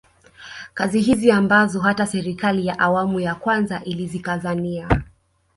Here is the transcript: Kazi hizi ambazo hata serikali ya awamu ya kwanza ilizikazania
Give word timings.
Kazi 0.73 0.99
hizi 1.01 1.31
ambazo 1.31 1.79
hata 1.79 2.05
serikali 2.07 2.65
ya 2.65 2.79
awamu 2.79 3.19
ya 3.19 3.35
kwanza 3.35 3.83
ilizikazania 3.83 5.01